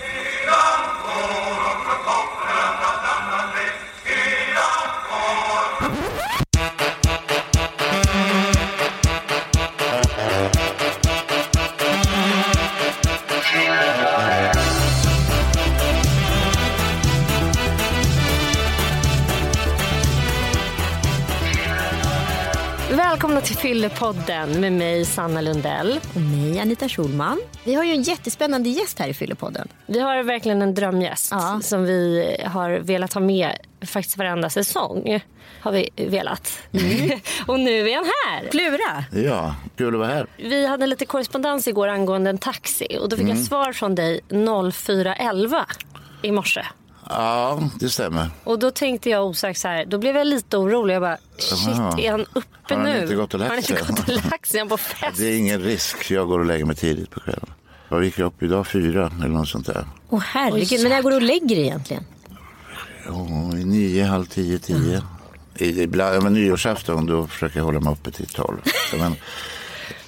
[0.00, 0.21] Yeah.
[23.82, 26.00] Fyllepodden med mig Sanna Lundell.
[26.14, 27.40] Och mig, Anita Schulman.
[27.64, 29.68] Vi har ju en jättespännande gäst här i Fyllepodden.
[29.86, 31.60] Vi har verkligen en drömgäst Ja.
[31.62, 33.52] som vi har velat ha med
[33.86, 35.20] faktiskt varenda säsong.
[35.60, 36.58] Har vi velat.
[37.46, 38.48] och nu är han här.
[38.50, 39.04] Plura!
[39.28, 40.26] Ja, kul att vara här.
[40.36, 44.20] Vi hade lite korrespondens igår angående en taxi och då fick jag svar från dig
[44.72, 45.66] 0411
[46.22, 46.62] i morse.
[47.12, 48.30] Ja, det stämmer.
[48.44, 50.94] Och då tänkte jag osagt så här, då blev jag lite orolig.
[50.94, 51.68] Jag bara, shit
[52.04, 53.02] är han uppe Har han nu?
[53.02, 53.94] inte gått och lagt Har han inte sig?
[53.96, 54.58] gått och lagt sig?
[54.60, 55.18] Han på fest?
[55.18, 56.10] Det är ingen risk.
[56.10, 57.46] Jag går och lägger mig tidigt på kvällen.
[57.88, 59.84] Jag gick upp idag fyra eller något sånt där.
[60.08, 62.04] Åh herregud, men när går du och lägger dig egentligen?
[63.06, 63.12] Ja,
[63.58, 65.02] i nio, halv tio, tio.
[65.58, 68.56] Ibland, men nyårsafton då försöker jag hålla mig uppe till tolv.
[68.98, 69.14] Men,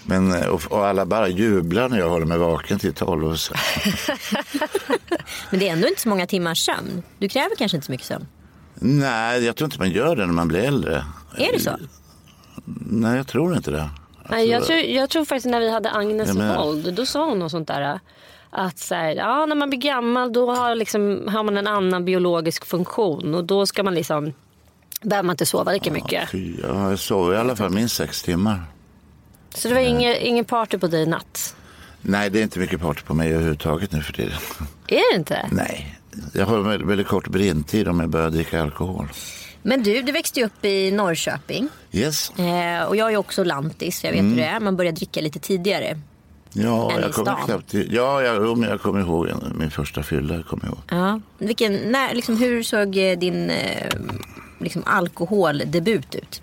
[0.02, 3.36] men, och, och alla bara jublar när jag håller mig vaken till tolv.
[5.50, 7.02] Men det är ändå inte så många timmars sömn.
[7.18, 8.26] Du kräver kanske inte så mycket sömn?
[8.74, 11.04] Nej, jag tror inte man gör det när man blir äldre.
[11.36, 11.76] Är det så?
[12.86, 13.90] Nej, jag tror inte det.
[14.28, 17.24] Nej, jag, tror, jag tror faktiskt när vi hade Agnes Ja, men- Wold, då sa
[17.28, 18.00] hon något sånt där.
[18.50, 22.04] Att så här, ja, när man blir gammal då har, liksom, har man en annan
[22.04, 24.32] biologisk funktion och då ska man liksom,
[25.02, 26.30] behöver man inte sova lika mycket.
[26.30, 28.62] Fy, ja, jag sover i alla fall minst sex timmar.
[29.54, 31.56] Så det var ingen, ingen party på dig i natt?
[32.06, 34.38] Nej, det är inte mycket party på mig överhuvudtaget nu för tiden.
[34.86, 35.48] Är det inte?
[35.52, 35.98] Nej,
[36.32, 39.08] jag har väldigt, väldigt kort brintid om jag börjar dricka alkohol.
[39.62, 41.68] Men du, du växte ju upp i Norrköping.
[41.92, 42.30] Yes.
[42.38, 44.60] Eh, och jag är också lantis, jag vet hur det är.
[44.60, 46.00] Man börjar dricka lite tidigare.
[46.52, 50.02] Ja, Än i jag kommer knappt till, ja, jag, men jag kommer ihåg min första
[50.02, 50.34] fylla.
[50.34, 50.78] Jag kommer ihåg.
[50.88, 51.20] Ja.
[51.38, 53.88] Vilken, när, liksom, hur såg eh, din eh,
[54.58, 56.40] liksom, alkoholdebut ut?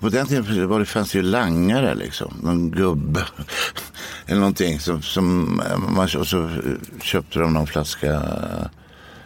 [0.00, 2.34] På den tiden var det, fanns det ju langare, liksom.
[2.42, 3.24] Någon gubbe.
[4.26, 4.80] Eller någonting.
[4.80, 5.56] Som, som,
[5.88, 6.50] man, och så
[7.02, 8.22] köpte de någon flaska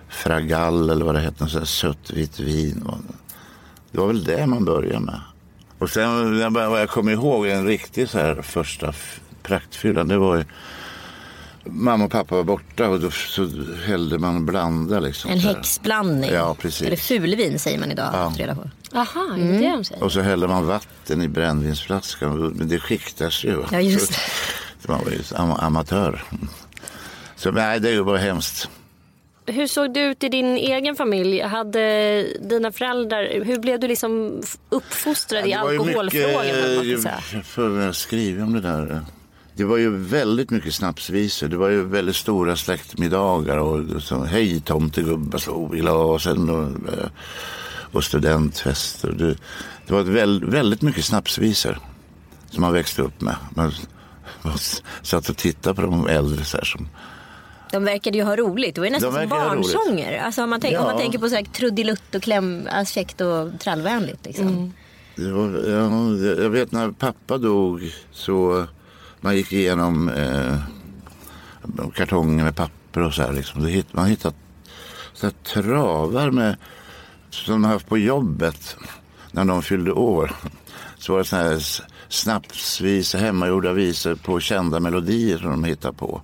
[0.09, 1.45] Fragall eller vad det hette.
[1.45, 2.91] Något sött vitt vin.
[3.93, 5.21] Det var väl det man började med.
[5.79, 8.93] Och sen vad jag kommer ihåg en riktig så här första
[9.43, 10.09] praktfyllan.
[10.09, 10.45] Det var ju
[11.65, 13.49] mamma och pappa var borta och då så
[13.87, 15.31] hällde man blanda liksom.
[15.31, 16.31] En häxblandning.
[16.31, 16.87] Ja, precis.
[16.87, 18.11] Eller fulvin säger man idag.
[18.15, 18.71] jag fått Reda på.
[18.93, 20.03] Jaha, är det det de säger?
[20.05, 22.49] Och så hällde man vatten i brännvinsflaskan.
[22.49, 23.63] Men det skiktas ju.
[23.73, 24.19] Ja, just det.
[24.87, 26.25] Så man var ju am- amatör.
[27.37, 28.69] Så nej, det var hemskt.
[29.47, 31.41] Hur såg det ut i din egen familj?
[31.41, 37.03] Hade dina föräldrar, hur blev du liksom uppfostrad i det var ju alkoholfrågan?
[37.03, 37.21] säga?
[37.33, 39.01] Jag får väl skriva om det där.
[39.55, 41.49] Det var ju väldigt mycket snapsvisor.
[41.49, 43.57] Det var ju väldigt stora släktmiddagar.
[43.59, 45.95] Och så, Hej tomtegubbar, så vill ha.
[46.05, 47.09] Och, sen, och, eh,
[47.93, 49.13] och studentfester.
[49.13, 49.37] Det,
[49.87, 51.79] det var väl, väldigt mycket snapsvisor
[52.51, 53.37] som man växte upp med.
[53.57, 53.73] Man,
[54.43, 54.59] man
[55.03, 56.89] satt och tittade på de äldre så här som
[57.73, 58.75] De verkade ju ha roligt.
[58.75, 60.19] Det var ju nästan De som barnsånger.
[60.19, 61.01] Alltså, om, man tänk, om man Ja.
[61.01, 64.27] tänker på så här trudelutt och kläm, alltså, och trallvänligt.
[64.27, 64.73] Liksom.
[65.17, 68.67] Det var, ja, jag vet när pappa dog så
[69.21, 70.57] man gick igenom eh,
[71.95, 73.33] kartonger med papper och så här.
[73.33, 73.67] Liksom.
[73.67, 74.35] Hitt, man hittade
[75.13, 76.57] så här travar med,
[77.31, 78.77] som de haft på jobbet
[79.33, 80.33] när de fyllde år.
[80.99, 85.95] Så var det såna här s- snapsvisor, hemmagjorda visor på kända melodier som de hittade
[85.97, 86.23] på.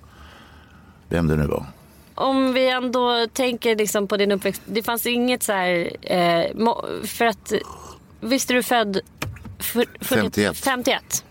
[1.08, 1.66] Vem det nu var.
[2.14, 4.62] Om vi ändå tänker liksom på din uppväxt.
[4.66, 5.96] Det fanns inget så här...
[6.02, 6.56] Eh,
[7.04, 7.52] för att...
[8.20, 9.00] Visst är du född...
[9.58, 10.56] För, för, 51.
[10.56, 11.24] 51.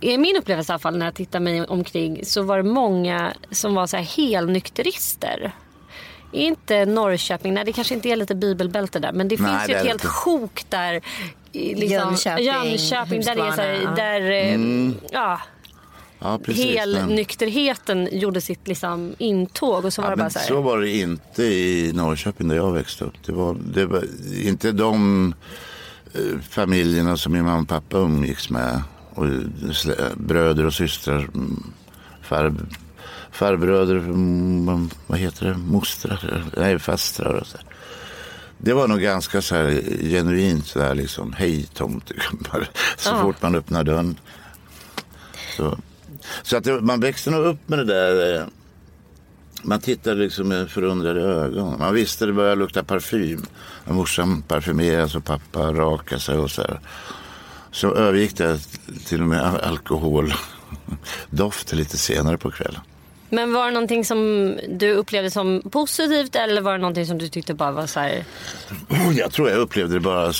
[0.00, 3.32] I min upplevelse i alla fall när jag tittar mig omkring så var det många
[3.50, 5.52] som var så här helnykterister.
[6.32, 9.72] Inte Norrköping, nej det kanske inte är lite bibelbälte där men det Nej, finns ju
[9.74, 11.00] det ett helt sjok där.
[11.52, 13.90] Liksom, Jönköping, Jönköping där det är så här, ja.
[13.90, 14.94] där, eh, Mm.
[15.12, 15.40] ja,
[16.22, 16.64] Ja, precis.
[16.66, 20.46] Men- helnykterheten gjorde sitt liksom intåg och så var Ja, det bara så här.
[20.46, 23.14] så var det inte i Norrköping där jag växte upp.
[23.26, 24.04] Det var, det var
[24.44, 25.34] inte de
[26.14, 28.82] eh, familjerna som min mamma och pappa umgicks med.
[29.20, 29.26] Och
[29.72, 31.18] slä- bröder och systrar.
[31.34, 31.72] mm,
[32.22, 32.54] Far,
[33.32, 37.56] farbröder, mm, vad heter det, mostrar, nej fastrar och så.
[37.56, 37.66] här.
[38.58, 42.68] Det var nog ganska så här genuint så där liksom, hej tomtegubbar.
[42.96, 43.22] Så Ja.
[43.22, 44.16] fort man öppnar dörren.
[45.56, 45.78] Så,
[46.42, 48.36] så att det, man växte nog upp med det där.
[48.40, 48.46] eh,
[49.62, 51.78] Man tittade liksom med förundrade ögon.
[51.78, 53.42] Man visste det började lukta parfym.
[53.84, 56.80] Morsan parfymerade och pappa rakade sig och så här.
[57.72, 58.58] Så övergick det
[59.06, 60.42] till och med al- alkoholdoft
[61.72, 62.80] lite senare på kvällen.
[63.32, 67.28] Men var det någonting som du upplevde som positivt eller var det någonting som du
[67.28, 68.24] tyckte bara var så här,
[69.16, 70.32] Jag tror jag upplevde det bara...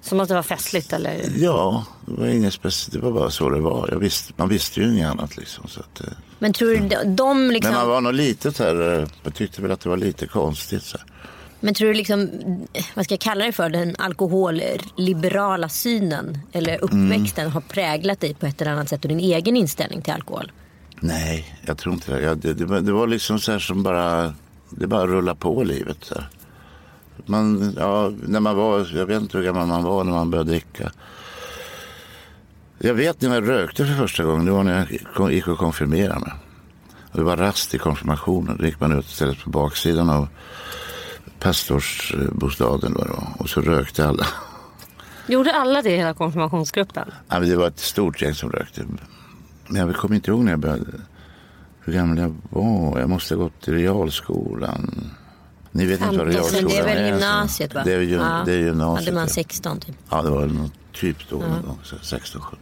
[0.00, 1.24] som att det var festligt eller?
[1.36, 2.92] Ja, det var inget speciellt.
[2.92, 3.88] Det var bara så det var.
[3.92, 5.68] Jag visste, man visste ju inget annat liksom.
[5.68, 6.06] Så att, eh.
[6.38, 7.72] Men tror du de- liksom...
[7.74, 8.98] Men man var nog lite så här...
[9.02, 10.82] eh, Jag tyckte väl att det var lite konstigt.
[10.84, 11.06] Så här.
[11.60, 12.30] Men tror du liksom,
[12.94, 18.46] vad ska jag kalla det för, den alkoholliberala synen eller uppväxten har präglat dig på
[18.46, 20.52] ett eller annat sätt och din egen inställning till alkohol?
[21.00, 22.20] Nej, jag tror inte det.
[22.22, 24.34] Jag, det, det, var- det var liksom så här som bara...
[24.70, 25.96] Det bara rullar på livet.
[26.00, 26.28] Så här.
[27.26, 30.50] Man, ja, när man var, jag vet inte hur gammal man var när man började
[30.50, 30.92] dricka.
[32.78, 34.44] Jag vet när jag rökte för första gången.
[34.46, 36.32] Det var när jag kom- gick och konfirmerade mig.
[37.12, 38.56] Och det var rast i konfirmationen.
[38.60, 40.28] Då gick man ut istället på baksidan av
[41.38, 42.92] pastorsbostaden.
[42.92, 44.26] Då, då, och så rökte alla.
[45.26, 47.10] Gjorde alla det i hela konfirmationsgruppen?
[47.28, 48.82] Ja, men det var ett stort gäng som rökte.
[49.66, 50.92] Men jag kommer inte ihåg när jag började.
[51.84, 53.00] Hur gammal jag var.
[53.00, 55.10] Jag måste ha gått i realskolan.
[55.70, 57.82] Ni vet inte vad realskolan Men det är väl gymnasiet va?
[57.84, 58.42] Det är, ju, Ja.
[58.46, 59.06] det är gymnasiet.
[59.06, 59.34] Hade man ja.
[59.34, 59.96] 16 typ.
[60.10, 61.42] Ja, det var något typ då.
[61.82, 62.58] Så 16, 17.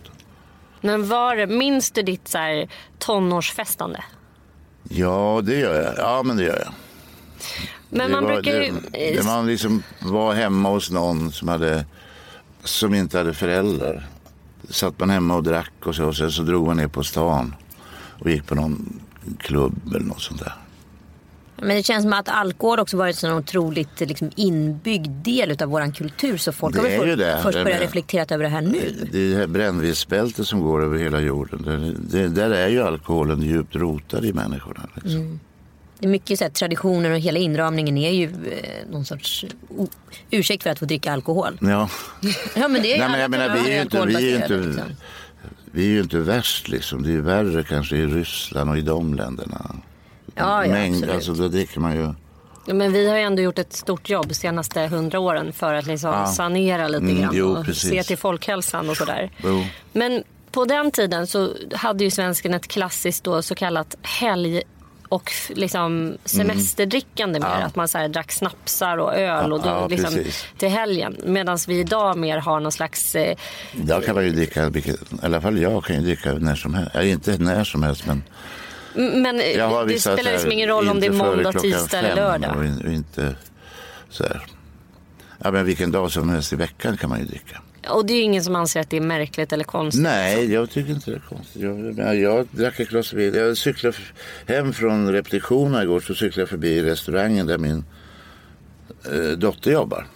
[0.81, 4.05] Men var det, minns du ditt så här, tonårsfestande?
[4.89, 5.95] Ja, det gör jag.
[5.97, 6.73] Ja, men det gör jag.
[7.91, 8.73] Men man var, brukar ju...
[8.93, 11.85] det, det man liksom var hemma hos någon som, hade,
[12.65, 14.07] som inte hade föräldrar.
[14.71, 16.05] Satt man hemma och drack och så.
[16.05, 17.55] Och sen så drog man ner på stan
[18.21, 19.01] och gick på någon
[19.39, 20.53] klubb eller något sånt där.
[21.59, 25.93] Men det känns som att alkohol också varit en otroligt liksom, inbyggd del av vår
[25.95, 26.37] kultur.
[26.37, 29.07] Så folk Det har väl för- först börjat reflektera över det här nu.
[29.13, 31.63] Det är det här brännvinsbältet som går över hela jorden.
[32.11, 34.81] Det, det, där är ju alkoholen djupt rotad i människorna.
[34.95, 35.21] Liksom.
[35.21, 35.41] Mm.
[35.99, 39.89] Det är mycket så här, traditioner och hela inramningen är ju eh, någon sorts o-
[40.31, 41.59] ursäkt för att få dricka alkohol.
[41.61, 41.89] Ja.
[42.57, 44.21] Ja men det är Nej, men alla jag menar, vi är ju inte, vi är
[44.21, 44.85] ju inte, liksom.
[45.65, 47.03] vi är ju inte värst liksom.
[47.03, 49.77] Det är ju värre kanske i Ryssland och i de länderna.
[50.35, 51.11] Ja, ja, absolut.
[51.11, 52.15] alltså då dricker man ju.
[52.67, 55.75] Ja, Men vi har ju ändå gjort ett stort jobb de senaste hundra åren för
[55.75, 56.27] att liksom Ja.
[56.27, 57.91] sanera lite Mm, grann jo, och precis.
[57.91, 59.31] se till folkhälsan och sådär.
[59.45, 59.65] Jo.
[59.93, 60.23] Men
[60.53, 64.63] på den tiden så hade ju svensken ett klassiskt då, så kallat helg
[65.09, 67.47] och liksom semesterdrickande mer.
[67.67, 70.19] Att man så här drack snapsar och öl och då, Ja, liksom,
[70.59, 71.17] till helgen.
[71.25, 73.15] Medan vi idag mer har någon slags...
[73.15, 73.37] Eh,
[73.73, 76.91] Där kan man ju dricka, i alla fall jag kan ju dricka när som helst.
[76.95, 78.23] Ja, inte när som helst men
[78.97, 82.57] men jag det spelar liksom ingen roll om det är måndag, tisdag eller lördag.
[82.57, 83.35] Och in- och inte
[84.11, 84.47] så här.
[85.39, 87.61] Ja, men vilken dag som helst i veckan kan man ju dricka.
[87.91, 90.03] Och det är ju ingen som anser att det är märkligt eller konstigt.
[90.03, 91.63] Nej, jag tycker inte det är konstigt.
[91.63, 93.35] Jag, jag, jag drack ett glas vin.
[93.35, 93.97] Jag cyklade
[94.47, 97.85] hem från repetitionen igår så cyklade jag förbi restaurangen där min
[99.13, 100.07] eh, dotter jobbar.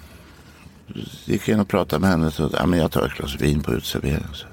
[1.24, 3.62] Gick in och pratade med henne och sa ja, men jag tar ett glas vin
[3.62, 4.34] på utserveringen.
[4.34, 4.46] Så,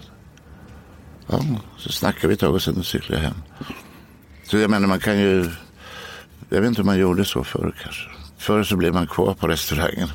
[1.28, 1.42] ja,
[1.78, 3.42] så snackade vi ett tag och sen cyklade jag hem.
[4.44, 5.50] Så jag menar man kan ju,
[6.50, 8.10] jag vet inte om man gjorde så förr kanske.
[8.38, 10.10] Förr så blev man kvar på restaurangen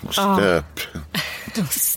[0.00, 0.80] och stöp.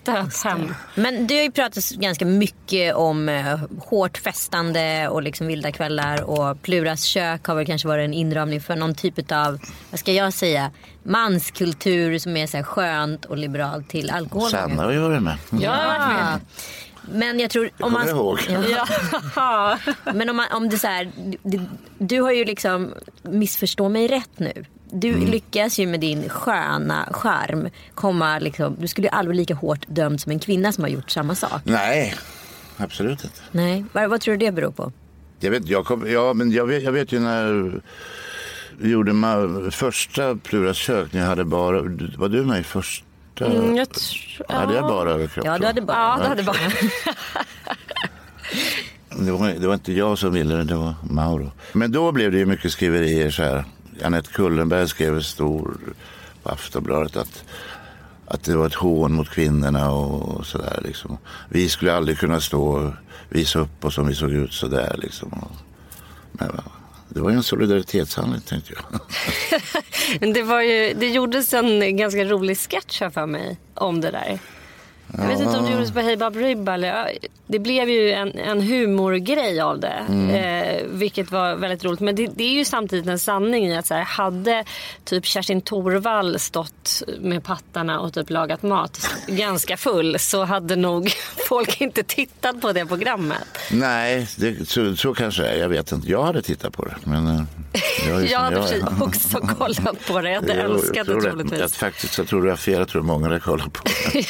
[0.07, 0.73] Stöp hem.
[0.95, 6.23] Men du har ju pratat ganska mycket om eh, hårt festande och liksom vilda kvällar
[6.23, 9.59] och Pluras kök har väl kanske varit en inramning för någon typ av,
[9.91, 10.71] vad ska jag säga,
[11.03, 14.49] manskultur som är så här skönt och liberal till alkohol.
[14.49, 15.37] Sanna har ju varit med.
[15.49, 16.39] Varit med.
[17.11, 17.69] Men jag tror...
[17.79, 18.39] Om man, jag ihåg.
[19.35, 19.77] Ja.
[20.13, 21.11] Men om, man, om det så här,
[21.43, 21.59] du,
[21.97, 24.65] du har ju liksom, missförstå mig rätt nu.
[24.91, 25.25] Du Mm.
[25.31, 30.21] lyckas ju med din sköna charm komma liksom, du skulle ju aldrig lika hårt dömd
[30.21, 31.61] som en kvinna som har gjort samma sak.
[31.63, 32.15] Nej,
[32.77, 33.35] absolut inte.
[33.51, 34.91] Nej, vad, vad tror du det beror på?
[35.39, 37.71] Jag vet, jag kom, ja, men jag vet, jag vet ju när
[38.77, 41.13] vi gjorde ma- första Pluras kök.
[41.13, 41.81] När jag hade bara,
[42.17, 42.63] var du med i
[43.37, 43.63] första?
[43.63, 45.45] Mm, jag tror, Hade jag bara överkropp?
[45.45, 45.97] Ja, du hade bara...
[45.97, 46.57] Ja, det hade bara...
[49.09, 51.51] Det var, det var inte jag som ville det, det var Mauro.
[51.73, 53.65] Men då blev det ju mycket skriverier så här.
[54.03, 55.77] Anette Kullenberg skrev stor
[56.43, 57.43] på Aftonbladet att,
[58.25, 61.17] att det var ett hån mot kvinnorna och så där liksom.
[61.49, 62.91] Vi skulle aldrig kunna stå och
[63.29, 65.29] visa upp oss om vi såg ut så där liksom.
[65.29, 65.51] Och,
[66.31, 66.49] men
[67.09, 68.99] det var ju en solidaritetshandling tänkte jag.
[70.33, 74.39] Det, var ju, det gjordes en ganska rolig sketch här för mig om det där.
[75.17, 77.11] Jag vet inte om det gjordes på Hey Bab Ribba eller
[77.47, 80.05] Det blev ju en, en humorgrej av det.
[80.33, 81.99] Eh, vilket var väldigt roligt.
[81.99, 84.63] Men det, det är ju samtidigt en sanning i att så här, hade
[85.03, 91.11] typ Kerstin Thorvall stått med pattarna och typ lagat mat ganska full så hade nog
[91.47, 93.57] folk inte tittat på det programmet.
[93.71, 95.57] Nej, det, så, så kanske det är.
[95.57, 96.09] Jag vet inte.
[96.11, 96.95] Jag hade tittat på det.
[97.03, 97.43] Men, eh,
[98.07, 100.29] jag, Jag hade jag precis också kollat på det.
[100.29, 101.29] Jag hade jag älskat tror det.
[101.29, 101.59] troligtvis.
[101.59, 102.79] Jag, faktiskt, jag tror du har fel.
[102.79, 104.25] Jag tror många har kollat på det.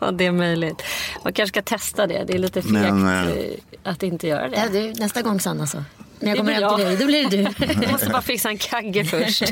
[0.00, 0.82] Ja, det är möjligt.
[1.24, 2.24] Man kanske ska testa det.
[2.26, 3.44] Det lite fegt Men, eh, eh,
[3.82, 4.56] att inte göra det.
[4.56, 5.84] Ja, du, nästa gång Sanna så.
[6.20, 7.66] När jag kommer hem till dig, då blir det du.
[7.82, 9.42] Jag måste bara fixa en kagge först.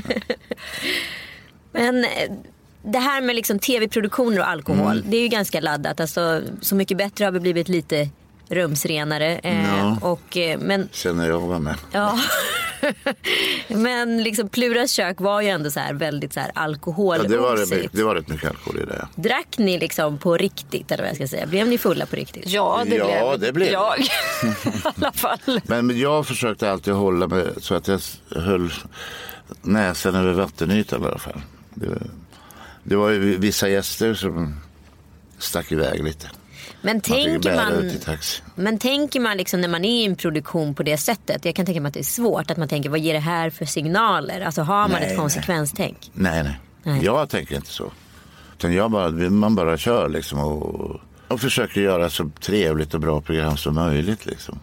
[1.72, 2.10] Men eh,
[2.84, 5.10] det här med liksom tv-produktioner och alkohol, Mm.
[5.10, 6.00] det är ju ganska laddat.
[6.00, 8.08] Alltså, så mycket bättre har vi blivit lite
[8.48, 9.38] rumsrenare.
[9.38, 9.98] Eh, Ja.
[10.02, 11.74] och, eh, men Sen när jag var med.
[11.92, 12.18] Ja.
[13.68, 17.30] Men liksom Pluras kök var ju ändå så här väldigt så här Ja, alkoholosigt.
[17.30, 19.08] det, var, det, det var rätt mycket alkohol i det.
[19.14, 21.46] Drack ni liksom på riktigt eller vad jag ska säga?
[21.46, 22.46] Blev ni fulla på riktigt?
[22.46, 24.00] Ja, det Ja, blev det blev jag.
[24.02, 24.08] I
[24.96, 25.60] alla fall.
[25.66, 28.72] Men men jag försökte alltid hålla mig så att jag höll
[29.62, 31.42] näsan över vattenytan i alla fall.
[31.74, 31.98] Det,
[32.84, 34.54] det var ju vissa gäster som
[35.38, 36.30] stack iväg lite.
[36.82, 37.90] Men tänker man,
[38.54, 41.44] men tänker man liksom när man är i en produktion på det sättet.
[41.44, 42.50] Jag kan tänka mig att det är svårt.
[42.50, 44.40] Att man tänker vad ger det här för signaler?
[44.40, 46.10] Alltså har man Nej, ett konsekvenstänk?
[46.12, 47.04] Nej, nej, Nej.
[47.04, 47.92] Jag tänker inte så.
[48.58, 53.20] Utan jag bara, man bara kör liksom och, och försöker göra så trevligt och bra
[53.20, 54.26] program som möjligt.
[54.26, 54.58] Liksom.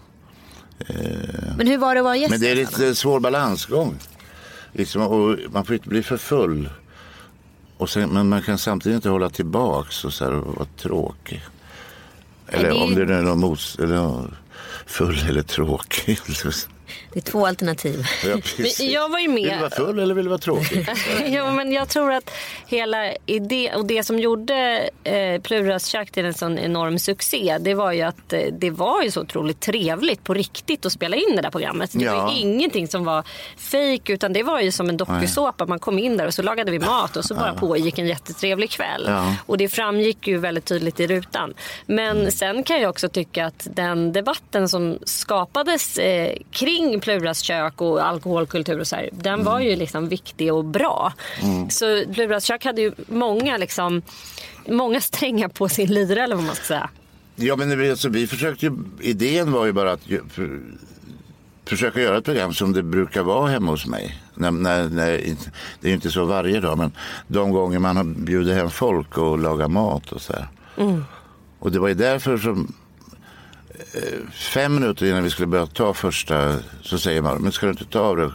[1.58, 2.32] Men hur var det att vara gäst?
[2.32, 3.96] Men det är lite svår balansgång.
[4.72, 6.70] Liksom, och man får inte bli för full.
[7.78, 11.42] Och sen, men man kan samtidigt inte hålla tillbaks och, så här, och vara tråkig.
[12.52, 14.36] Eller det om det är någon mos, eller någon
[14.86, 16.20] full eller tråkig.
[17.14, 18.06] Det är två alternativ.
[18.26, 18.38] Ja,
[18.80, 19.36] jag var ju med.
[19.44, 20.88] Vill du vara full eller vill du vara tråkig?
[21.26, 22.32] Jo, men jag tror att
[22.68, 27.74] hela idé och det som gjorde eh, Pluras kök till en sån enorm succé det
[27.74, 31.36] var ju att eh, det var ju så otroligt trevligt på riktigt att spela in
[31.36, 31.90] det där programmet.
[31.94, 32.34] Det var Ja.
[32.34, 33.24] ju ingenting som var
[33.58, 35.66] fake utan det var ju som en dokusåpa.
[35.66, 38.70] Man kom in där och så lagade vi mat och så bara pågick en jättetrevlig
[38.72, 39.04] kväll.
[39.08, 39.36] Ja.
[39.46, 41.54] Och det framgick ju väldigt tydligt i rutan.
[41.86, 47.82] Men sen kan jag också tycka att den debatten som skapades eh, kring Pluras kök
[47.82, 51.14] och alkoholkultur och så här, den var ju liksom viktig och bra.
[51.70, 54.02] Så Pluras kök hade ju många liksom
[54.68, 56.90] Många strängar på sin lyra eller vad man ska säga.
[57.36, 60.62] Ja, men alltså, vi försökte ju, idén var ju bara att för,
[61.66, 64.22] försöka göra ett program som det brukar vara hemma hos mig.
[64.34, 65.12] När, när, när,
[65.82, 66.92] det är ju inte så varje dag, men
[67.28, 70.48] de gånger man bjudit hem folk och lagat mat och så här.
[71.60, 72.74] Och det var ju därför som
[74.34, 77.86] fem minuter innan vi skulle börja ta första så säger man, men ska du inte
[77.86, 78.30] ta av dig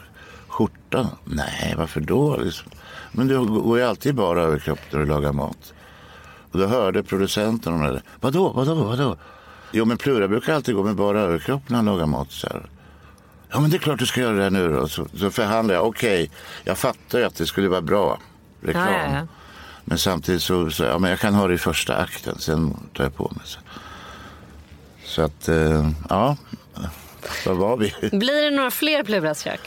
[0.48, 1.06] skjortan?
[1.24, 2.36] Nej, varför då?
[2.36, 2.70] Liksom.
[3.12, 5.72] Men du går ju alltid bara överkropp när du lagar mat.
[6.52, 8.02] Och då hörde producenten om det.
[8.20, 9.16] Vadå, vadå, vadå?
[9.72, 12.32] Jo, men Plura brukar alltid gå med bara överkropp när han lagar mat.
[12.32, 12.66] Så här.
[13.50, 14.88] Ja, men det är klart du ska göra det nu då.
[14.88, 15.86] Så, så förhandlade jag.
[15.86, 16.30] Okej,
[16.64, 18.18] jag fattar ju att det skulle vara bra
[18.60, 18.92] reklam.
[18.92, 19.26] Ja, ja, ja.
[19.84, 22.38] Men samtidigt så, så ja, men jag kan ha det i första akten.
[22.38, 23.42] Sen tar jag på mig.
[23.44, 23.58] Så,
[25.14, 26.36] så att, eh, ja.
[27.46, 27.94] Vad var vi?
[28.12, 29.60] Blir det några fler Pluras kök?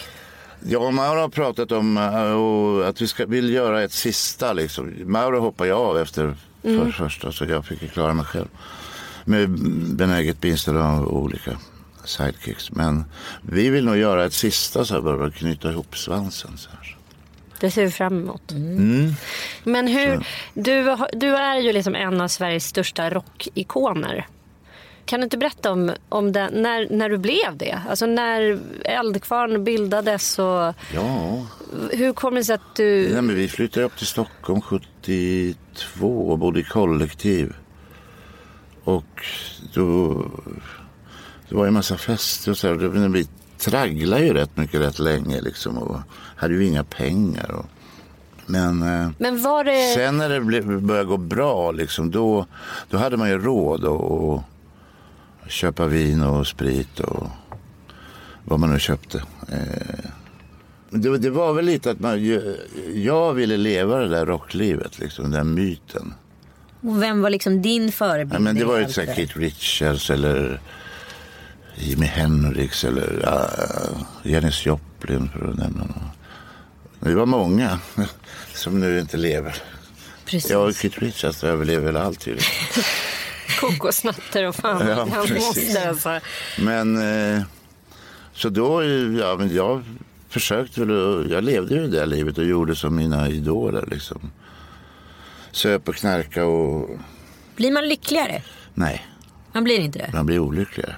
[0.63, 4.53] Ja, Mauro har pratat om eh, att vi ska, vill göra ett sista.
[4.53, 4.93] Liksom.
[5.05, 8.47] Mauro hoppade ju av efter för, första så jag fick klara mig själv.
[9.25, 9.49] Med
[9.95, 11.51] benäget binställ av olika
[12.05, 12.71] sidekicks.
[12.71, 13.05] Men
[13.41, 16.57] vi vill nog göra ett sista så här, bara knyta ihop svansen.
[16.57, 16.97] Så här.
[17.59, 18.53] Det ser vi fram emot.
[19.63, 24.27] Men hur, du, du är ju liksom en av Sveriges största rockikoner.
[25.07, 27.81] Kan du inte berätta om, om det, när, när du blev det?
[27.89, 31.45] Alltså när Eldkvarn bildades och Ja,
[31.91, 33.09] hur kommer det sig att du...
[33.13, 37.53] Nej, men vi flyttade upp till Stockholm 72 och bodde i kollektiv.
[38.83, 39.25] Och
[39.73, 40.13] då,
[41.49, 42.67] det var ju en massa fester och så.
[42.67, 43.07] här.
[43.09, 45.99] Vi tragglade ju rätt mycket rätt länge liksom och
[46.35, 47.51] hade ju inga pengar.
[47.51, 47.65] Och,
[48.45, 49.93] men eh, Men det...
[49.95, 52.45] sen när det började gå bra liksom, då,
[52.89, 54.56] då hade man ju råd att
[55.47, 57.27] köpa vin och sprit och
[58.43, 59.17] vad man nu köpte.
[59.51, 60.09] Eh,
[60.89, 62.39] det, det var väl lite att man,
[62.93, 66.13] jag ville leva det där rocklivet, liksom, den myten.
[66.81, 68.35] Och vem var liksom din förebild?
[68.35, 69.15] Ja, men det var ju allt så här där?
[69.15, 70.61] Keith Richards eller
[71.75, 76.09] Jimi Hendrix eller uh, Janis Joplin för att nämna någon.
[76.99, 77.79] Det var många
[78.53, 79.55] som nu inte lever.
[80.25, 80.51] Precis.
[80.51, 82.41] Ja, Keith Richards överlever väl alltid.
[83.59, 86.19] Kokosnötter och fan Ja, hans moster alltså.
[86.59, 86.97] Men
[87.35, 87.41] eh,
[88.33, 88.83] så då,
[89.19, 89.83] ja men jag
[90.29, 94.31] försökte väl, jag levde ju det livet och gjorde som mina idoler liksom.
[95.51, 96.89] Söp och knarka och,
[97.55, 98.41] Blir man lyckligare?
[98.73, 99.05] nej,
[99.53, 100.09] Man blir inte det.
[100.13, 100.95] man blir olyckligare.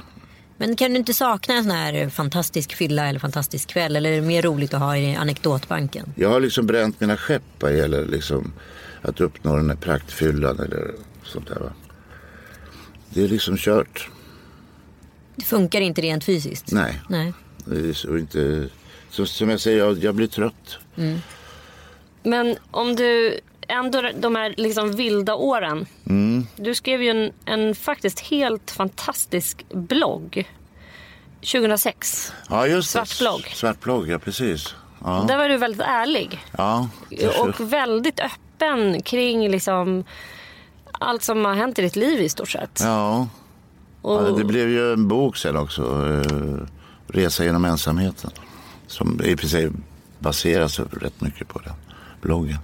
[0.58, 3.96] Men kan du inte sakna en sån här fantastisk fylla eller fantastisk kväll?
[3.96, 6.14] Eller är det mer roligt att ha i anekdotbanken?
[6.16, 8.54] Jag har liksom bränt mina skepp vad gäller liksom
[9.02, 10.92] att uppnå den här praktfyllan eller
[11.24, 11.70] sånt där va.
[13.10, 14.08] Det är liksom kört.
[15.36, 16.72] Det funkar inte rent fysiskt?
[16.72, 17.34] Nej, Nej.
[17.66, 18.70] det så inte,
[19.10, 20.78] så, som jag säger, jag, jag blir trött.
[22.24, 25.86] Men om du ändå de här liksom vilda åren.
[26.56, 30.50] Du skrev ju en, en faktiskt helt fantastisk blogg.
[31.42, 32.34] 2006.
[32.50, 33.06] Ja, just det.
[33.06, 33.52] Svart blogg.
[33.56, 34.76] Svart blogg, ja precis.
[35.04, 35.26] Ja.
[35.28, 36.40] Där var du väldigt ärlig.
[36.58, 40.04] Ja, det- Och väldigt öppen kring liksom
[41.00, 42.80] allt som har hänt i ditt liv i stort sett.
[42.84, 43.28] ja.
[44.02, 45.82] Och, ja, det blev ju en bok sen också.
[45.84, 46.66] eh,
[47.08, 48.32] Resa genom ensamheten.
[48.88, 49.74] Som i princip
[50.20, 51.74] baseras rätt mycket på den
[52.22, 52.58] bloggen.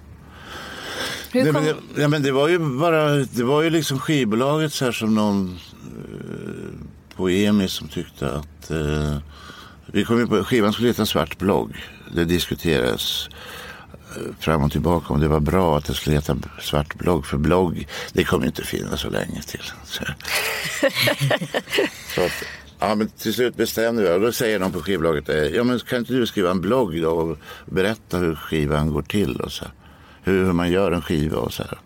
[1.31, 3.99] hur Nej, kom, men det, ja, men det var ju bara, det var ju liksom
[3.99, 9.17] skivbolaget så här som någon eh, på EMI som tyckte att eh,
[9.85, 11.75] vi kom ju på, skivan skulle heta Svart blogg.
[12.15, 13.29] Det diskuterades
[14.39, 17.25] fram och tillbaka om det var bra att det skulle heta Svart blogg.
[17.25, 19.63] För blogg, det kommer inte finnas så länge till.
[19.85, 20.03] Så,
[22.15, 22.43] så att,
[22.79, 25.79] ja, men till slut bestämde vi och då säger någon på skivbolaget, eh, ja men
[25.79, 29.65] kan inte du skriva en blogg då och berätta hur skivan går till och så.
[30.23, 31.79] Hur, hur man gör en skiva och så här.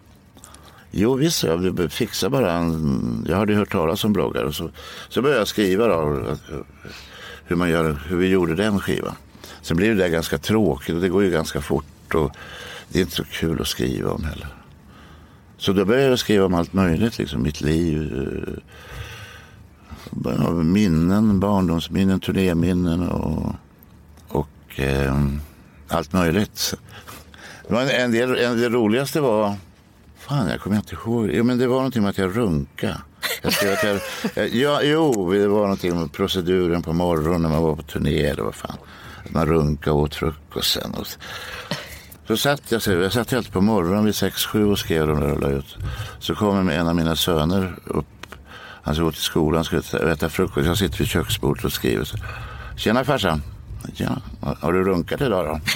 [0.91, 4.69] Jo visst, jag vill fixa bara en, jag hade hört talas om bloggar och så,
[5.09, 6.24] så började jag skriva då,
[7.45, 9.15] hur, man gör, hur vi gjorde den skivan.
[9.62, 11.86] Sen blir det där ganska tråkigt och det går ju ganska fort
[12.16, 12.32] och
[12.89, 14.48] det är inte så kul att skriva om heller.
[15.58, 18.28] Så då började jag skriva om allt möjligt, liksom mitt liv.
[20.25, 23.56] Eh, minnen, barndomsminnen, turnéminnen och,
[24.28, 25.24] och eh,
[25.88, 26.74] allt möjligt.
[27.68, 29.56] Det en, del, en, det roligaste var,
[30.18, 33.01] fan jag kommer inte ihåg, jo, men det var någonting med att jag runka.
[33.42, 33.96] Jag skrev att jag,
[34.46, 38.25] eh, ja, jo, det var någonting med proceduren på morgonen när man var på turné
[38.25, 38.78] eller vad fan.
[39.25, 40.92] Att man runkade och åt frukosten.
[40.94, 41.08] Och,
[42.29, 45.19] så satt jag, så jag satt alltid på morgonen vid sex sju och skrev de
[45.19, 45.77] där och la ut.
[46.19, 48.05] Så kommer en av mina söner upp.
[48.83, 49.77] Han ska gå till skolan, ska
[50.12, 50.67] äta frukost.
[50.67, 52.03] Jag sitter vid köksbordet och skriver.
[52.03, 52.17] Så,
[52.77, 53.41] Tjena farsan.
[53.95, 54.21] Ja,
[54.62, 55.59] har du runkat idag då?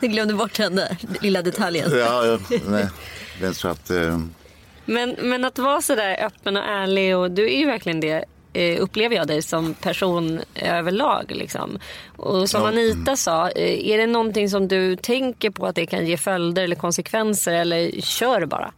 [0.00, 1.90] Jag glömde bort den där lilla detaljen.
[1.98, 2.88] Ja, ja nej.
[3.40, 3.90] Men så att...
[3.90, 4.18] Eh,
[4.84, 8.24] men, men att vara sådär öppen och ärlig och du är ju verkligen det
[8.80, 11.32] upplever jag dig som person överlag.
[11.34, 11.78] Liksom.
[12.16, 12.68] Och som Ja.
[12.68, 16.62] Anita sa, eh, är det någonting som du tänker på att det kan ge följder
[16.64, 18.72] eller konsekvenser eller kör bara?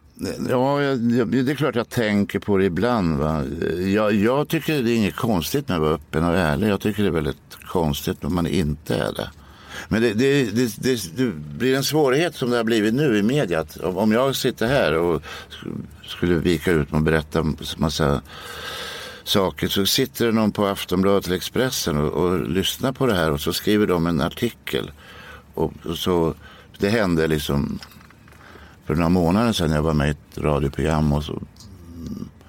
[0.49, 0.77] Ja,
[1.25, 3.17] det är klart jag tänker på det ibland.
[3.19, 3.43] Va?
[3.95, 6.67] Jag, jag tycker det är inget konstigt med att vara öppen och ärlig.
[6.69, 9.29] Jag tycker det är väldigt konstigt om man inte är det.
[9.89, 10.43] Men det, det,
[10.81, 11.25] det, det,
[11.57, 13.65] blir en svårighet som det har blivit nu i media.
[13.83, 18.21] Om jag sitter här och sk- skulle vika ut mig och berätta en massa
[19.27, 23.31] saker så sitter det någon på Aftonbladet eller Expressen och, och lyssnar på det här
[23.31, 24.91] och så skriver de en artikel.
[25.53, 26.33] Och, och så,
[26.77, 27.79] det hände liksom
[28.85, 31.41] för några månader sedan jag var med i ett radioprogram och så,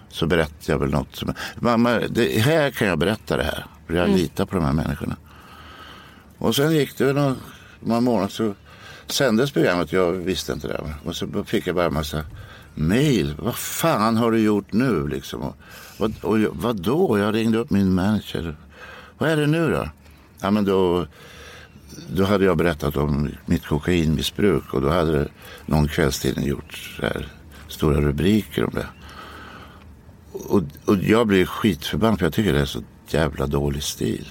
[0.08, 1.16] så berättade jag väl något.
[1.16, 3.66] Som, mamma, det, här kan jag berätta det här.
[3.86, 5.16] För jag litar på de här människorna.
[6.38, 7.36] Och sen gick det väl några,
[7.80, 8.54] några månader så
[9.06, 9.92] sändes programmet.
[9.92, 10.94] Jag visste inte det.
[11.04, 12.24] Och så fick jag bara en massa
[12.74, 13.34] mail.
[13.38, 15.42] Vad fan har du gjort nu liksom?
[15.42, 15.56] Och,
[15.98, 17.18] vad, och jag, vad då?
[17.18, 18.56] Jag ringde upp min manager.
[19.18, 19.88] Vad är det nu då?
[20.40, 21.06] Ja men då
[22.06, 25.28] då hade jag berättat om mitt kokainmissbruk och då hade det
[25.66, 27.28] någon kvällstidning gjort så här
[27.68, 28.86] stora rubriker om det.
[30.32, 34.28] Och, och jag blir skitförbannad för jag tycker det är så jävla dålig stil.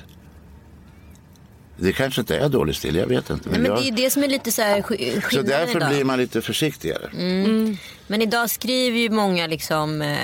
[1.80, 3.50] Det kanske inte är dålig stil, jag vet inte.
[3.50, 5.78] Nej, men jag, det är det som är lite så här sk- så skillnaden därför
[5.78, 5.90] idag.
[5.90, 7.10] blir man lite försiktigare.
[8.10, 10.18] Men idag skriver ju många liksom, eh,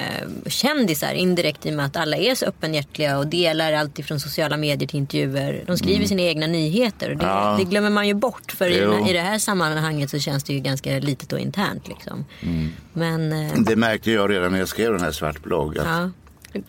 [0.48, 4.58] kändisar indirekt i och med att alla är så öppenhjärtiga och delar allt ifrån sociala
[4.58, 5.64] medier till intervjuer.
[5.68, 7.38] De skriver sina egna nyheter och det, Mm.
[7.38, 7.56] Ja.
[7.60, 8.52] det glömmer man ju bort.
[8.52, 11.88] För i, i det här sammanhanget så känns det ju ganska litet och internt.
[11.88, 12.26] Liksom.
[12.42, 12.70] Mm.
[12.94, 15.78] Men eh, Det märkte jag redan när jag skrev den här svart blogg.
[15.78, 16.10] att ja.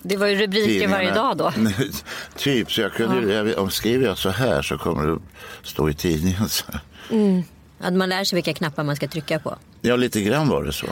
[0.03, 1.53] Det var ju rubriker varje dag då.
[2.37, 5.18] typ, så jag kunde, jag, om skriver jag så här så kommer det
[5.62, 6.49] stå i tidningen.
[6.49, 6.64] Så.
[7.81, 9.59] att man lär sig vilka knappar man ska trycka på.
[9.81, 10.87] Ja, lite grann var det så.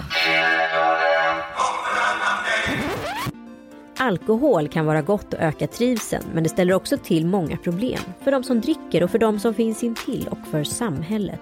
[4.02, 8.00] Alkohol kan vara gott och öka trivseln men det ställer också till många problem.
[8.24, 11.40] För de som dricker och för de som finns intill och för samhället.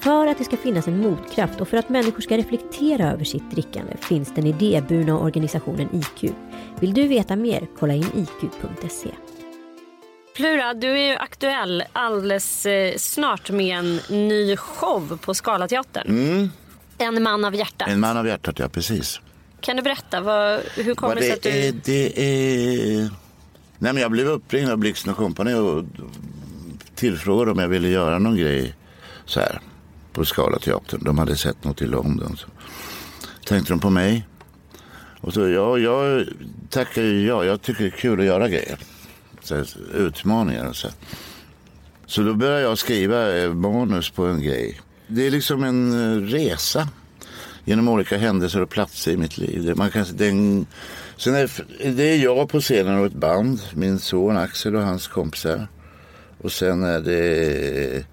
[0.00, 3.50] För att det ska finnas en motkraft och för att människor ska reflektera över sitt
[3.50, 6.32] drickande finns den idéburna organisationen IQ.
[6.80, 7.66] Vill du veta mer?
[7.78, 9.10] Kolla in iq.se.
[10.36, 16.50] Plura, du är ju aktuell alldeles eh, snart med en ny show på Scalateatern.
[16.98, 17.88] En man av hjärtat.
[17.88, 17.94] Mm.
[17.94, 19.20] En man av hjärtat, ja precis.
[19.60, 21.80] Kan du berätta, vad, hur kommer Vad det sig att det, är, du...
[21.84, 23.10] det är...
[23.78, 25.84] Nej, men jag blev uppringd av Blixten Company och
[26.94, 28.74] tillfrågade om jag ville göra någon grej
[29.24, 29.60] så här
[30.12, 31.04] på Scalateatern.
[31.04, 32.36] De hade sett något i London.
[32.36, 32.48] Så
[33.44, 34.26] tänkte de på mig.
[35.20, 36.26] Och så, ja, jag
[36.70, 37.44] tackar ju ja.
[37.44, 38.78] Jag tycker det är kul att göra grejer.
[39.42, 40.88] Så här, utmaningar och så.
[42.06, 44.80] Så då började jag skriva manus på en grej.
[45.06, 46.88] Det är liksom en eh, resa
[47.68, 49.64] genom olika händelser och platser i mitt liv.
[49.64, 50.66] Det, man kan, den, är
[51.16, 51.50] Sen är
[51.90, 53.60] det är jag på scenen och ett band.
[53.74, 55.68] Min son Axel och hans kompisar.
[56.42, 58.04] Och sen är det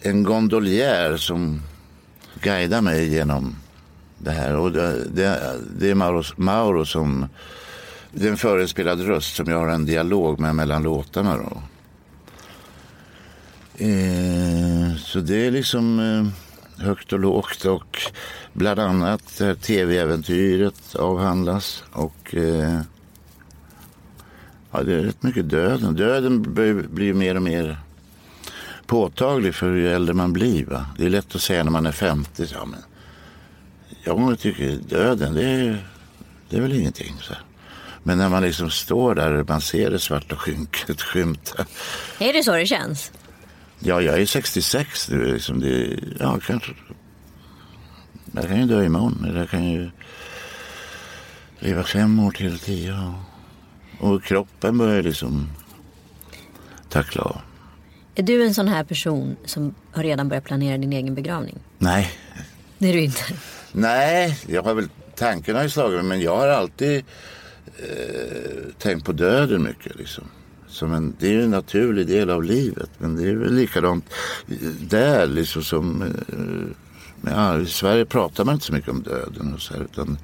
[0.00, 1.62] en gondoljär som
[2.42, 3.56] guidar mig genom
[4.18, 4.56] det här.
[4.56, 7.28] Och det, det, det är Mauro, Mauro som...
[8.12, 11.36] Det är en förespelad röst som jag har en dialog med mellan låtarna.
[11.36, 11.62] Då.
[13.84, 16.49] Eh, så det är liksom eh,
[16.80, 17.98] högt och lågt och
[18.52, 21.84] bland annat eh, tv-äventyret avhandlas.
[21.92, 22.80] Och eh,
[24.70, 25.94] ja, det är rätt mycket döden.
[25.94, 27.78] Döden blir, mer och mer
[28.86, 30.64] påtaglig för ju äldre man blir.
[30.64, 30.86] Va?
[30.98, 32.46] Det är lätt att säga när man är 50.
[34.04, 35.86] Ja, men jag tycker döden, det är,
[36.48, 37.16] det är väl ingenting.
[37.20, 37.34] Så.
[38.02, 41.66] Men när man liksom står där och man ser det svarta skynket skymta.
[42.18, 43.12] Är det så det känns?
[43.80, 45.34] Ja, jag är 66 nu.
[45.34, 46.72] Liksom det, ja, kanske.
[48.32, 49.24] Jag kan ju dö imorgon.
[49.28, 49.90] Eller jag kan ju
[51.58, 53.14] leva fem år till, tio.
[53.98, 55.50] Och kroppen börjar liksom
[56.88, 57.40] tackla av.
[58.14, 61.58] Är du en sån här person som har redan börjat planera din egen begravning?
[61.78, 62.10] Nej.
[62.78, 63.22] Det är du inte?
[63.72, 67.04] Nej, jag har väl tanken har ju slagit mig men jag har alltid
[67.78, 69.96] eh, tänkt på döden mycket.
[69.96, 70.24] Liksom.
[70.70, 74.04] Som en, det är ju en naturlig del av livet men det är väl likadant
[74.80, 76.76] där liksom som eh,
[77.20, 80.18] med, I Sverige pratar man inte så mycket om döden och så här, utan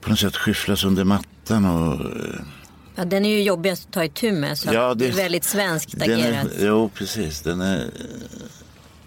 [0.00, 2.40] på något sätt skyfflas under mattan och eh,
[2.98, 4.58] Ja, den är ju jobbigast att ta itu med.
[4.58, 6.46] Så ja, det, det är väldigt svenskt agerat.
[6.58, 7.40] jo, precis.
[7.40, 7.90] Den, är,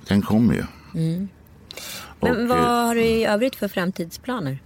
[0.07, 0.63] den kommer ju.
[0.95, 1.29] Mm.
[2.19, 4.59] Men vad har du i övrigt för framtidsplaner?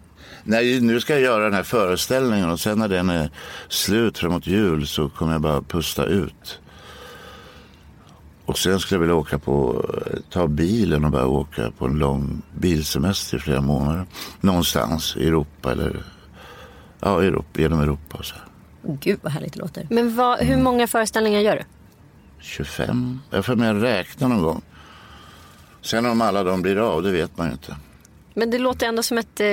[0.48, 3.30] Nej, nu ska jag göra den här föreställningen och sen när den är
[3.68, 6.60] slut framåt jul så kommer jag bara pusta ut.
[8.46, 9.86] Och sen skulle jag vilja åka på,
[10.30, 14.06] ta bilen och bara åka på en lång bilsemester i flera månader.
[14.42, 16.04] Någonstans i Europa eller
[17.00, 18.24] ja, Europa, genom Europa.
[18.24, 18.36] Så.
[18.82, 19.88] Gud vad härligt det låter.
[19.90, 21.64] Men vad, hur många föreställningar gör du?
[22.40, 23.20] 25.
[23.30, 24.62] Jag får med räkna någon gång.
[25.82, 27.76] Sen om alla de blir av, det vet man ju inte.
[28.38, 29.40] Men det låter ändå som ett...
[29.40, 29.48] Eh,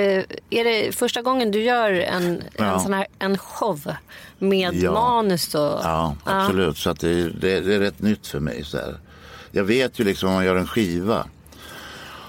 [0.49, 2.73] är det första gången du gör en, ja.
[2.73, 3.91] en sån här en show
[4.39, 4.91] med ja.
[4.91, 5.55] manus?
[5.55, 6.67] Och, ja, absolut.
[6.67, 6.73] Ja.
[6.73, 8.63] Så att det, det, det, är rätt nytt för mig.
[8.63, 8.99] Så här.
[9.51, 11.27] Jag vet ju liksom om man gör en skiva.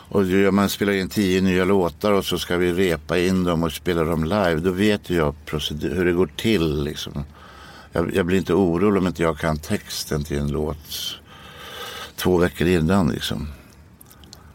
[0.08, 3.72] Och man spelar in tio nya låtar och så ska vi repa in dem och
[3.72, 4.54] spela dem live.
[4.54, 5.34] Då vet jag
[5.80, 6.84] hur det går till.
[6.84, 7.24] Liksom.
[7.92, 11.16] Jag, jag, blir inte orolig om inte jag kan texten till en låt
[12.16, 13.08] två veckor innan.
[13.08, 13.48] Liksom.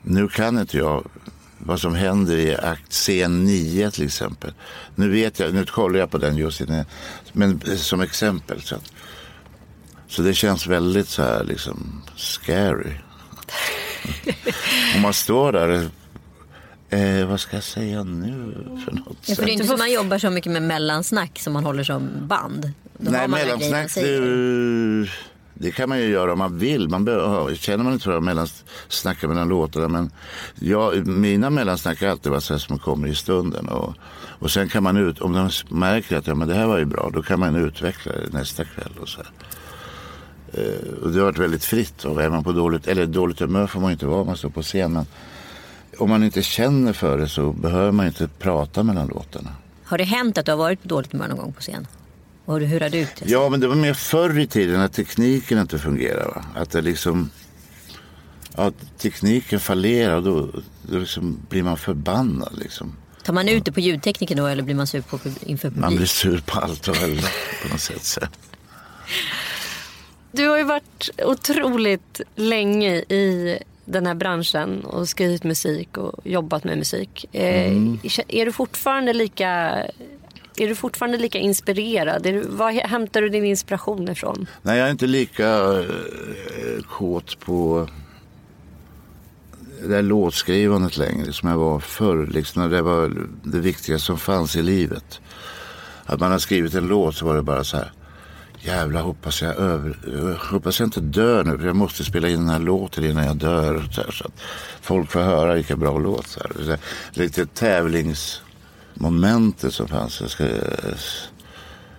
[0.02, 1.08] Nu kan inte jag
[1.60, 4.54] vad som händer i akt scen 9 till exempel.
[4.96, 6.86] Nu vet jag, nu kollar jag på den just innan,
[7.32, 8.62] men som exempel.
[8.62, 8.92] Så, att,
[10.08, 12.94] så det känns väldigt så här liksom scary.
[14.96, 15.90] Om man står där
[16.92, 18.54] Eh, vad ska jag säga nu
[18.86, 19.18] för något?
[19.26, 21.84] Ja, för det är inte så man jobbar så mycket med mellansnack som man håller
[21.84, 22.72] som band.
[22.98, 25.10] Då Nej, mellansnack det,
[25.60, 26.90] det, kan man ju göra om man vill.
[26.90, 29.88] Man behöver, känner man inte för att mellansnacka mellan låtarna.
[29.88, 30.12] Men
[30.60, 33.68] jag, mina mellansnack har alltid varit så här som kommer i stunden.
[33.68, 33.94] Och,
[34.40, 36.86] och sen kan man ut, om de märker att ja, men det här var ju
[36.86, 38.92] bra, då kan man utveckla det nästa kväll.
[39.02, 39.32] Och så här.
[40.54, 42.06] Eh, och det har varit väldigt fritt.
[42.06, 44.50] Och är man på dåligt, eller dåligt humör får man inte vara om man står
[44.50, 44.94] på scen.
[44.94, 45.06] Men
[45.98, 49.50] om man inte känner för det så behöver man inte prata mellan låtarna.
[49.84, 51.88] Har det hänt att du har varit på dåligt humör någon gång på scen?
[52.50, 53.30] Och hur har du ut det?
[53.30, 56.26] Ja, men det var mer förr i tiden att tekniken inte fungerar.
[56.26, 56.46] Va?
[56.56, 57.30] Att det liksom...
[58.56, 60.50] Att tekniken fallerar och då,
[60.82, 62.58] då liksom blir man förbannad.
[62.58, 62.96] Liksom.
[63.24, 65.82] Tar man ut det på ljudtekniken då eller blir man sur på, inför publik?
[65.82, 67.28] Man blir sur på allt och alla
[67.64, 68.04] på något sätt.
[68.04, 68.22] Så.
[70.32, 76.64] Du har ju varit otroligt länge i den här branschen och skrivit musik och jobbat
[76.64, 77.26] med musik.
[77.32, 78.00] Eh, mm.
[78.28, 79.84] Är du fortfarande lika
[80.58, 82.26] är du fortfarande lika inspirerad?
[82.26, 84.48] Är du, var hämtar du din inspiration ifrån?
[84.62, 85.48] Nej, jag är inte lika
[85.80, 87.88] eh, kåt på
[89.82, 92.28] det där låtskrivandet längre som jag var förr.
[92.28, 95.22] Liksom, när det var det viktigaste som fanns i livet.
[96.06, 97.92] Att man har skrivit en låt så var det bara så här.
[98.62, 102.40] Jävlar hoppas jag, över, eh, hoppas jag inte dör nu för jag måste spela in
[102.40, 103.88] den här låten innan jag dör.
[103.92, 104.42] Så, här, så att
[104.82, 106.28] folk får höra vilka bra låt.
[106.28, 106.80] Så här.
[109.00, 110.22] Så tävlingsmomentet som fanns.
[110.22, 110.48] Jag ska,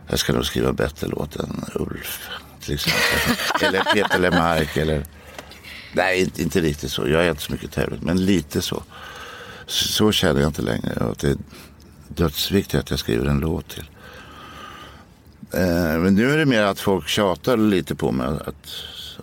[0.08, 2.28] jag ska nog skriva bättre låt än Ulf.
[2.60, 3.36] Till exempel.
[3.68, 4.76] eller Peter Lemark.
[4.76, 5.04] Eller...
[5.92, 7.08] Nej, inte, inte riktigt så.
[7.08, 8.00] Jag är inte så mycket tävling.
[8.02, 8.82] Men lite så.
[9.66, 11.10] Så känner jag inte längre.
[11.10, 11.36] Att det är
[12.08, 13.88] dödsviktigt att jag skriver en låt till.
[15.52, 18.66] Eh, men nu är det mer att folk tjatar lite på mig att,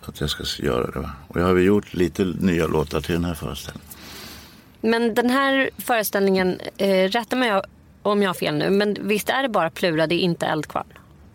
[0.05, 1.09] att jag ska göra det.
[1.27, 3.86] Och jag har gjort lite nya låtar till den här föreställningen.
[4.81, 7.61] Men den här föreställningen, eh, rätta mig
[8.01, 8.69] om jag har fel nu.
[8.69, 10.87] Men visst är det bara Plura, det är inte Eldkvarn?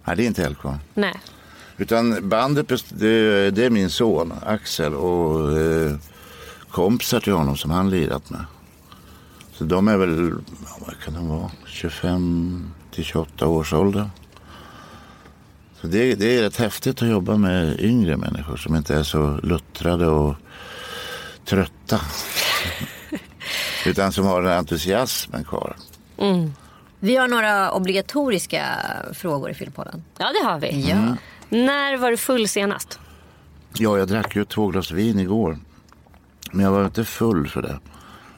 [0.04, 0.78] Nej, det är inte Eldkvarn.
[0.94, 1.14] Nej.
[1.76, 5.96] Utan bandet, det, det är min son Axel och eh,
[6.70, 8.44] kompisar till honom som han lirat med.
[9.52, 10.32] Så de är väl,
[10.78, 14.10] vad kan de vara, 25 till 28 års ålder.
[15.80, 19.40] Så det, det är rätt häftigt att jobba med yngre människor som inte är så
[19.42, 20.34] luttrade och
[21.44, 22.00] trötta.
[23.86, 25.76] Utan som har den entusiasmen kvar.
[27.00, 28.64] Vi har några obligatoriska
[29.14, 30.04] frågor i Fyllpodden.
[30.18, 30.88] Ja, det har vi.
[30.90, 31.16] Ja.
[31.48, 32.98] När var du full senast?
[33.72, 35.58] Ja, jag drack ju två glas vin igår.
[36.52, 37.78] Men jag var inte full för det.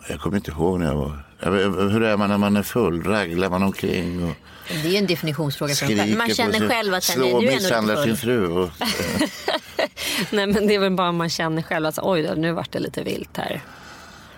[0.08, 1.24] Jag kommer inte ihåg när jag var...
[1.40, 3.02] Jag vet- Hur är man när man är full?
[3.02, 4.34] Raglar man omkring och
[4.68, 8.04] Det är ju en definitionsfråga för Man känner sig, själv att sen slår är misshandlar
[8.04, 8.46] sin fru.
[8.48, 8.70] Och,
[10.30, 12.78] Nej, men det är väl bara man känner själv att oj då, nu vart det
[12.78, 13.62] lite vilt här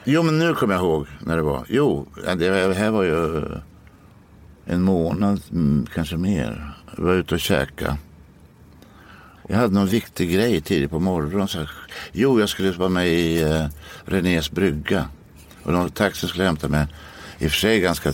[0.06, 1.66] jo, men nu kommer jag ihåg när det var.
[1.68, 2.06] Jo,
[2.38, 3.58] det här var ju eh,
[4.64, 6.72] en månad, mm, kanske mer.
[6.96, 7.98] Jag var ute och käka.
[9.48, 11.48] Jag hade någon viktig grej tidigt på morgonen.
[11.48, 11.70] Så här,
[12.12, 13.66] jo, jag skulle vara med i eh,
[14.04, 15.08] Renés brygga.
[15.62, 16.86] Och någon taxi skulle hämta mig.
[17.38, 18.12] I och för sig ganska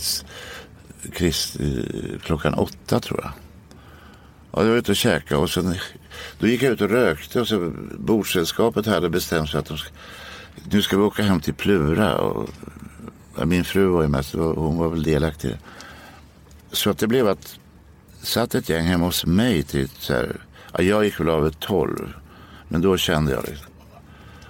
[1.12, 3.32] krist, eh, klockan åtta tror jag.
[4.52, 5.74] Ja, jag var ute och käkade och sen,
[6.38, 9.78] då gick jag ut och rökte och så bordsällskapet hade bestämt sig att de
[10.70, 12.18] nu ska vi åka hem till Plura.
[12.18, 12.50] Och,
[13.44, 15.58] min fru var ju med, så hon var väl delaktig i det.
[16.72, 17.58] Så att det blev att
[18.22, 20.36] satt ett gäng hemma hos mig till så här,
[20.72, 22.14] ja, jag gick väl av ett tolv.
[22.68, 23.72] Men då kände jag liksom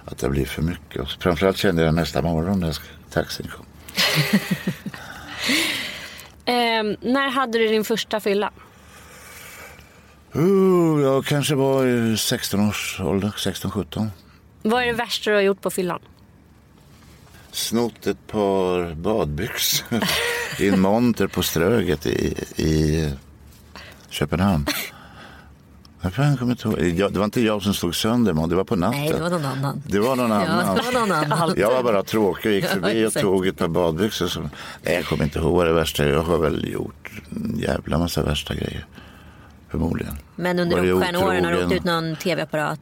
[0.05, 1.01] att det blir för mycket.
[1.01, 2.77] Och framförallt kände jag nästa morgon när
[3.09, 3.65] taxin kom.
[6.45, 8.51] Ehm, när hade du din första fylla?
[10.35, 14.07] Uh, jag kanske var i 16 års ålder, 16-17.
[14.63, 15.99] Vad är det värsta du har gjort på fyllan?
[17.51, 20.03] Snott ett par badbyxor
[20.59, 23.09] i en monter på Ströget i, i
[24.09, 24.65] Köpenhamn.
[26.01, 26.79] Jag fan kommer inte ihåg.
[26.99, 28.99] Jag- Det var inte jag som slog sönder men det var på natten.
[29.01, 29.83] Nej, det var någon annan.
[29.85, 30.75] Det var någon Ja, annan.
[30.75, 31.53] det var någon annan.
[31.57, 34.27] Jag var bara tråkig och gick Ja, förbi och tog ett par badbyxor.
[34.27, 34.49] Som...
[34.83, 36.07] Nej, jag kommer inte ihåg vad det värsta är.
[36.07, 38.85] Jag har väl gjort en jävla massa värsta grejer.
[39.69, 40.17] Förmodligen.
[40.35, 42.79] Men under rockstjärneåren har du åkt ut någon tv-apparat?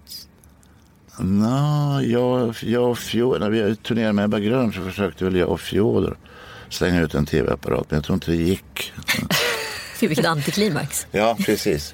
[1.23, 5.49] Nå, jag, jag och Fjodor, när vi turnerade med Ebba Grön så försökte väl jag
[5.49, 6.17] och Fjodor
[6.69, 7.85] slänga ut en tv-apparat.
[7.91, 8.93] Men jag tror inte det gick.
[9.99, 11.07] Fy, vilket antiklimax.
[11.11, 11.91] Ja, precis.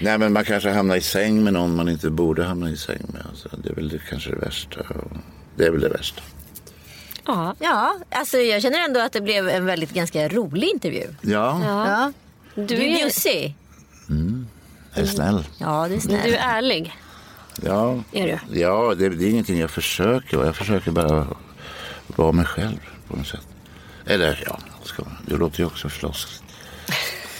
[0.00, 3.06] Nej, men man kanske hamnar i säng med någon man inte borde hamna i säng
[3.12, 3.22] med.
[3.30, 4.80] Alltså, det är väl det, kanske det värsta.
[5.56, 6.22] Det är väl det värsta.
[7.26, 7.54] Ja.
[7.58, 11.06] Ja, alltså jag känner ändå att det blev en väldigt ganska rolig intervju.
[11.20, 12.12] Ja, Ja.
[12.54, 13.54] Du, Du är bjussig.
[14.94, 15.44] jag är snäll.
[15.58, 16.26] Ja, det är du snällt.
[16.26, 16.96] är ärlig.
[17.62, 18.38] Ja, Är du?
[18.60, 20.44] ja det, det är ingenting jag försöker.
[20.44, 21.26] Jag försöker bara
[22.06, 23.46] vara mig själv på något sätt.
[24.06, 26.42] Eller ja, ska, det låter ju också floskigt.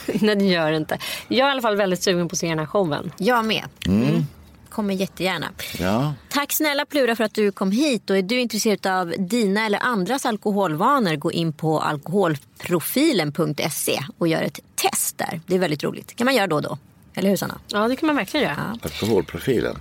[0.21, 0.97] Nej, det gör det inte.
[1.27, 3.11] Jag är i alla fall väldigt sugen på att se den här showen.
[3.17, 3.63] Jag med.
[3.85, 4.25] Mm.
[4.69, 5.47] Kommer jättegärna.
[5.79, 8.09] Ja, Tack snälla Plura för att du kom hit.
[8.09, 14.41] Och är du intresserad av dina eller andras alkoholvanor gå in på alkoholprofilen.se och gör
[14.41, 15.41] ett test där.
[15.47, 16.15] Det är väldigt roligt.
[16.15, 16.77] kan man göra då och då.
[17.15, 17.57] Eller hur Sanna?
[17.67, 18.77] Ja, det kan man verkligen göra.
[18.83, 19.79] alkoholprofilen.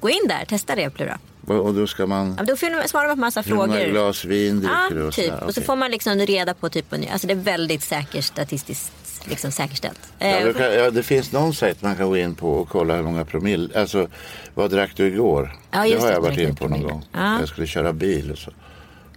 [0.00, 1.18] Gå in där, testa det Plura.
[1.46, 2.34] Och och då ska man...
[2.38, 3.90] Ja, Då svarar man på massa Hur många frågor.
[3.90, 5.00] glas vin dricker du?
[5.00, 5.24] Ja, och typ.
[5.24, 5.42] sådär?
[5.44, 8.92] Och så får man liksom reda på typ, alltså det är väldigt säkert statistiskt
[9.24, 10.00] liksom säkerställt.
[10.18, 12.96] Ja, Eh, kan, ja, det finns någon sajt man kan gå in på och kolla
[12.96, 13.80] hur många promille.
[13.80, 14.08] Alltså,
[14.54, 15.56] vad drack du igår?
[15.70, 17.04] Ja, det har det, jag varit in på någon gång.
[17.12, 17.38] Ja.
[17.40, 18.50] Jag skulle köra bil och så.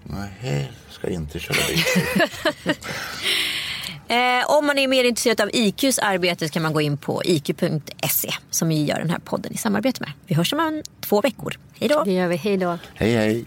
[0.03, 0.29] Nej,
[0.87, 1.83] jag ska inte köra bil.
[4.07, 7.21] Eh, om man är mer intresserad av IQs arbete så kan man gå in på
[7.25, 10.11] iq.se som vi gör den här podden i samarbete med.
[10.27, 11.53] Vi hörs om en två veckor.
[11.79, 12.03] Hej då!
[12.03, 12.35] Det gör vi.
[12.35, 12.77] Hej då.
[12.95, 13.45] hej, hej.